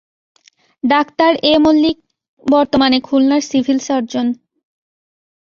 [0.83, 1.97] Doctor A Mallik
[2.43, 4.27] কর্তমানে খুলনার civil surgeon.